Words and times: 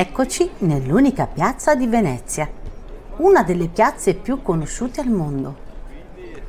Eccoci 0.00 0.50
nell'unica 0.60 1.26
piazza 1.26 1.74
di 1.74 1.86
Venezia, 1.86 2.48
una 3.18 3.42
delle 3.42 3.68
piazze 3.68 4.14
più 4.14 4.40
conosciute 4.40 5.02
al 5.02 5.10
mondo. 5.10 5.54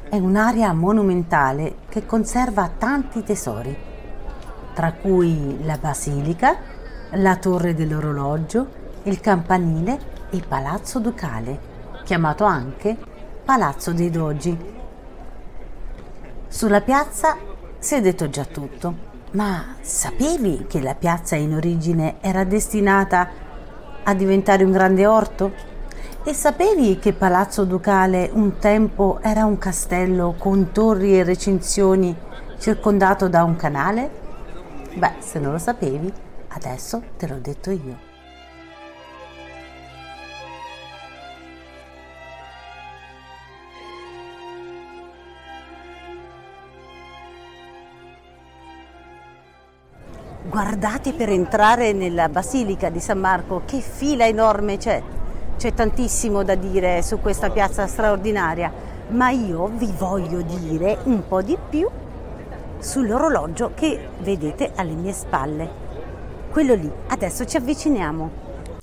È 0.08 0.16
un'area 0.16 0.72
monumentale 0.72 1.80
che 1.90 2.06
conserva 2.06 2.72
tanti 2.78 3.24
tesori, 3.24 3.78
tra 4.74 4.94
cui 4.94 5.66
la 5.66 5.78
basilica, 5.78 6.56
la 7.16 7.36
torre 7.36 7.74
dell'orologio, 7.74 8.68
il 9.04 9.20
campanile 9.20 10.00
e 10.30 10.38
il 10.38 10.48
palazzo 10.48 11.00
ducale, 11.00 11.60
chiamato 12.06 12.46
anche 12.46 12.96
Palazzo 13.44 13.92
dei 13.92 14.10
Dogi. 14.10 14.58
Sulla 16.48 16.80
piazza 16.80 17.36
si 17.80 17.96
è 17.96 18.00
detto 18.00 18.30
già 18.30 18.46
tutto. 18.46 19.11
Ma 19.32 19.76
sapevi 19.80 20.66
che 20.68 20.82
la 20.82 20.94
piazza 20.94 21.38
in 21.38 21.54
origine 21.54 22.16
era 22.20 22.44
destinata 22.44 23.30
a 24.04 24.14
diventare 24.14 24.66
un 24.66 24.72
grande 24.72 25.06
orto? 25.06 25.54
E 26.26 26.34
sapevi 26.34 27.00
che 27.00 27.14
Palazzo 27.14 27.64
Ducale 27.64 28.30
un 28.34 28.58
tempo 28.58 29.20
era 29.22 29.46
un 29.46 29.58
castello 29.58 30.36
con 30.38 30.74
torri 30.74 31.18
e 31.18 31.24
recinzioni 31.24 32.14
circondato 32.60 33.30
da 33.30 33.46
un 33.46 33.56
canale? 33.56 34.12
Beh, 34.96 35.14
se 35.20 35.40
non 35.40 35.54
lo 35.54 35.58
sapevi, 35.58 36.12
adesso 36.50 37.02
te 37.16 37.28
l'ho 37.28 37.40
detto 37.40 37.72
io. 37.72 38.11
Guardate 50.44 51.14
per 51.14 51.30
entrare 51.30 51.94
nella 51.94 52.28
Basilica 52.28 52.90
di 52.90 53.00
San 53.00 53.20
Marco, 53.20 53.62
che 53.64 53.80
fila 53.80 54.26
enorme 54.26 54.78
c'è. 54.78 55.02
C'è 55.56 55.72
tantissimo 55.72 56.44
da 56.44 56.56
dire 56.56 57.04
su 57.04 57.20
questa 57.22 57.52
piazza 57.52 57.86
straordinaria, 57.86 58.74
ma 59.10 59.30
io 59.30 59.68
vi 59.68 59.94
voglio 59.96 60.42
dire 60.42 60.98
un 61.04 61.28
po' 61.28 61.44
di 61.44 61.56
più 61.70 61.88
sull'orologio 62.80 63.74
che 63.76 64.10
vedete 64.22 64.72
alle 64.76 64.94
mie 64.94 65.14
spalle. 65.14 65.70
Quello 66.50 66.74
lì, 66.74 66.92
adesso 67.10 67.46
ci 67.46 67.58
avviciniamo. 67.58 68.32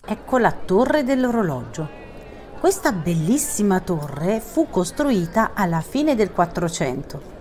Ecco 0.06 0.38
la 0.38 0.52
torre 0.52 1.02
dell'orologio. 1.02 1.88
Questa 2.60 2.92
bellissima 2.92 3.80
torre 3.80 4.38
fu 4.38 4.68
costruita 4.70 5.50
alla 5.54 5.80
fine 5.80 6.14
del 6.14 6.30
400 6.30 7.37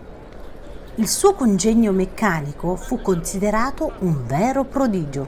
il 0.99 1.07
suo 1.07 1.33
congegno 1.35 1.91
meccanico 1.91 2.75
fu 2.75 2.99
considerato 3.01 3.93
un 3.99 4.25
vero 4.25 4.63
prodigio. 4.63 5.27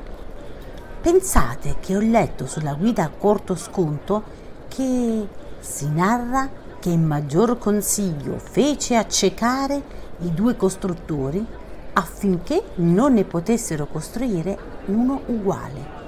Pensate 1.00 1.76
che 1.80 1.96
ho 1.96 2.00
letto 2.00 2.48
sulla 2.48 2.74
guida 2.74 3.04
a 3.04 3.12
corto 3.16 3.56
sconto 3.56 4.24
che 4.68 5.28
si 5.60 5.88
narra 5.92 6.50
che 6.80 6.90
il 6.90 6.98
maggior 6.98 7.60
consiglio 7.60 8.40
fece 8.40 8.96
accecare 8.96 9.84
i 10.22 10.34
due 10.34 10.56
costruttori 10.56 11.46
affinché 11.94 12.64
non 12.76 13.14
ne 13.14 13.24
potessero 13.24 13.86
costruire 13.86 14.58
uno 14.86 15.22
uguale. 15.28 15.99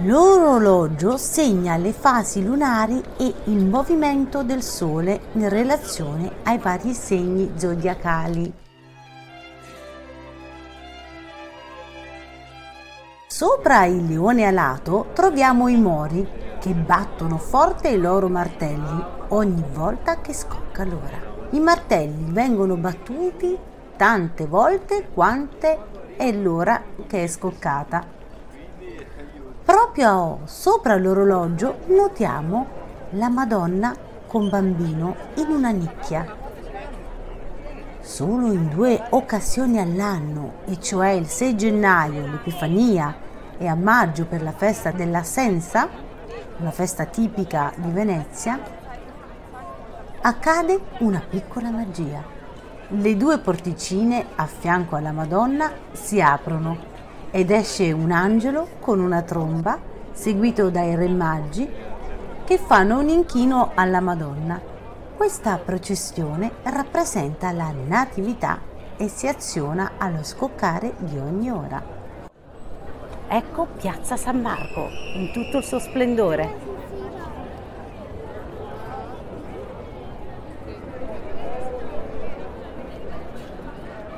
L'orologio 0.00 1.16
segna 1.16 1.78
le 1.78 1.94
fasi 1.94 2.44
lunari 2.44 3.02
e 3.16 3.32
il 3.44 3.64
movimento 3.64 4.42
del 4.42 4.62
Sole 4.62 5.28
in 5.32 5.48
relazione 5.48 6.30
ai 6.42 6.58
vari 6.58 6.92
segni 6.92 7.52
zodiacali. 7.54 8.52
Sopra 13.26 13.86
il 13.86 14.04
leone 14.04 14.44
alato 14.44 15.12
troviamo 15.14 15.66
i 15.68 15.80
mori 15.80 16.28
che 16.60 16.74
battono 16.74 17.38
forte 17.38 17.88
i 17.88 17.98
loro 17.98 18.28
martelli 18.28 19.02
ogni 19.28 19.64
volta 19.72 20.20
che 20.20 20.34
scocca 20.34 20.84
l'ora. 20.84 21.48
I 21.52 21.60
martelli 21.60 22.32
vengono 22.32 22.76
battuti 22.76 23.56
tante 23.96 24.46
volte 24.46 25.08
quante 25.14 25.78
è 26.18 26.30
l'ora 26.32 26.82
che 27.06 27.22
è 27.22 27.26
scoccata 27.26 28.16
Proprio 29.96 30.40
sopra 30.44 30.94
l'orologio 30.96 31.78
notiamo 31.86 32.66
la 33.12 33.30
Madonna 33.30 33.96
con 34.26 34.50
bambino 34.50 35.16
in 35.36 35.48
una 35.48 35.70
nicchia. 35.70 36.36
Solo 38.02 38.52
in 38.52 38.68
due 38.68 39.02
occasioni 39.08 39.78
all'anno, 39.78 40.56
e 40.66 40.78
cioè 40.82 41.12
il 41.12 41.26
6 41.26 41.56
gennaio, 41.56 42.26
l'Epifania, 42.26 43.16
e 43.56 43.66
a 43.66 43.74
maggio 43.74 44.26
per 44.26 44.42
la 44.42 44.52
festa 44.52 44.90
della 44.90 45.22
Sensa, 45.22 45.88
una 46.58 46.72
festa 46.72 47.06
tipica 47.06 47.72
di 47.76 47.90
Venezia, 47.90 48.60
accade 50.20 50.78
una 50.98 51.22
piccola 51.26 51.70
magia. 51.70 52.22
Le 52.88 53.16
due 53.16 53.38
porticine 53.38 54.26
a 54.34 54.44
fianco 54.44 54.96
alla 54.96 55.12
Madonna 55.12 55.72
si 55.92 56.20
aprono 56.20 56.95
ed 57.36 57.50
esce 57.50 57.92
un 57.92 58.12
angelo 58.12 58.66
con 58.80 58.98
una 58.98 59.20
tromba, 59.20 59.78
seguito 60.12 60.70
dai 60.70 60.94
re 60.94 61.06
maggi, 61.08 61.70
che 62.46 62.56
fanno 62.56 62.98
un 62.98 63.10
inchino 63.10 63.72
alla 63.74 64.00
Madonna. 64.00 64.58
Questa 65.14 65.58
processione 65.58 66.50
rappresenta 66.62 67.52
la 67.52 67.74
Natività 67.86 68.58
e 68.96 69.08
si 69.08 69.28
aziona 69.28 69.92
allo 69.98 70.22
scoccare 70.22 70.94
di 70.96 71.18
ogni 71.18 71.50
ora. 71.50 71.82
Ecco 73.28 73.66
Piazza 73.76 74.16
San 74.16 74.40
Marco 74.40 74.88
in 75.16 75.30
tutto 75.30 75.58
il 75.58 75.64
suo 75.64 75.78
splendore. 75.78 76.54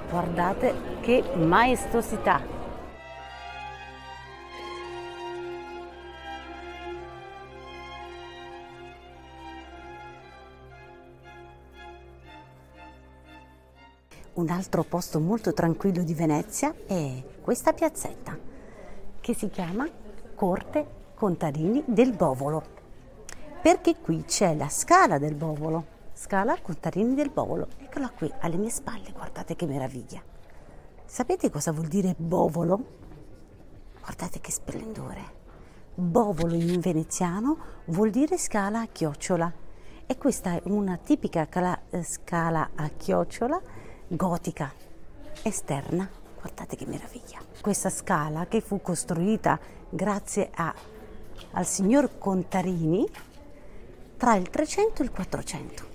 Guardate 0.08 0.74
che 1.00 1.24
maestosità! 1.34 2.57
Un 14.38 14.50
altro 14.50 14.84
posto 14.84 15.18
molto 15.18 15.52
tranquillo 15.52 16.04
di 16.04 16.14
Venezia 16.14 16.72
è 16.86 17.24
questa 17.40 17.72
piazzetta 17.72 18.38
che 19.18 19.34
si 19.34 19.50
chiama 19.50 19.88
Corte 20.36 20.86
Contarini 21.16 21.82
del 21.84 22.14
Bovolo, 22.14 22.62
perché 23.60 23.96
qui 23.96 24.22
c'è 24.24 24.54
la 24.54 24.68
scala 24.68 25.18
del 25.18 25.34
Bovolo, 25.34 25.84
scala 26.12 26.56
Contarini 26.62 27.16
del 27.16 27.30
Bovolo, 27.30 27.66
eccola 27.78 28.10
qui 28.10 28.32
alle 28.38 28.58
mie 28.58 28.70
spalle, 28.70 29.10
guardate 29.10 29.56
che 29.56 29.66
meraviglia. 29.66 30.22
Sapete 31.04 31.50
cosa 31.50 31.72
vuol 31.72 31.88
dire 31.88 32.14
bovolo? 32.16 32.80
Guardate 34.00 34.38
che 34.38 34.52
splendore. 34.52 35.22
Bovolo 35.96 36.54
in 36.54 36.78
veneziano 36.78 37.56
vuol 37.86 38.10
dire 38.10 38.38
scala 38.38 38.82
a 38.82 38.86
chiocciola 38.86 39.52
e 40.06 40.16
questa 40.16 40.52
è 40.54 40.60
una 40.66 40.96
tipica 40.96 41.48
cala, 41.48 41.76
eh, 41.90 42.04
scala 42.04 42.70
a 42.76 42.88
chiocciola 42.88 43.86
gotica 44.08 44.72
esterna. 45.42 46.08
Guardate 46.40 46.76
che 46.76 46.86
meraviglia. 46.86 47.40
Questa 47.60 47.90
scala 47.90 48.46
che 48.46 48.60
fu 48.60 48.80
costruita 48.80 49.58
grazie 49.88 50.50
a, 50.54 50.74
al 51.52 51.66
signor 51.66 52.18
Contarini 52.18 53.06
tra 54.16 54.34
il 54.34 54.48
300 54.48 55.02
e 55.02 55.04
il 55.04 55.10
400. 55.10 55.86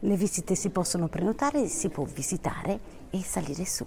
Le 0.00 0.16
visite 0.16 0.54
si 0.54 0.70
possono 0.70 1.08
prenotare, 1.08 1.68
si 1.68 1.88
può 1.88 2.04
visitare 2.04 2.78
e 3.10 3.22
salire 3.22 3.64
su. 3.64 3.86